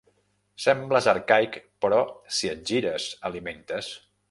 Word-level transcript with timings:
Sembles 0.63 1.07
arcaic 1.13 1.59
però 1.85 2.01
si 2.39 2.51
et 2.55 2.65
gires 2.73 3.09
alimentes. 3.33 3.95